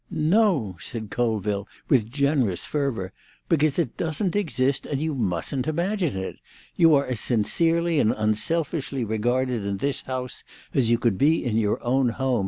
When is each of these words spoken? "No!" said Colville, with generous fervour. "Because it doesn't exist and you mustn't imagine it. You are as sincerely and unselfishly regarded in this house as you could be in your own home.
"No!" 0.09 0.77
said 0.81 1.11
Colville, 1.11 1.67
with 1.87 2.09
generous 2.09 2.65
fervour. 2.65 3.13
"Because 3.47 3.77
it 3.77 3.97
doesn't 3.97 4.35
exist 4.35 4.87
and 4.87 4.99
you 4.99 5.13
mustn't 5.13 5.67
imagine 5.67 6.17
it. 6.17 6.37
You 6.75 6.95
are 6.95 7.05
as 7.05 7.19
sincerely 7.19 7.99
and 7.99 8.11
unselfishly 8.11 9.05
regarded 9.05 9.63
in 9.63 9.77
this 9.77 10.01
house 10.01 10.43
as 10.73 10.89
you 10.89 10.97
could 10.97 11.19
be 11.19 11.45
in 11.45 11.55
your 11.57 11.79
own 11.83 12.09
home. 12.09 12.39